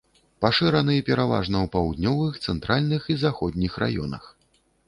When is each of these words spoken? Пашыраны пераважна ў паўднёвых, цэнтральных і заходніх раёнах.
Пашыраны 0.45 0.95
пераважна 1.09 1.57
ў 1.59 1.67
паўднёвых, 1.77 2.33
цэнтральных 2.47 3.01
і 3.15 3.21
заходніх 3.25 3.81
раёнах. 3.85 4.23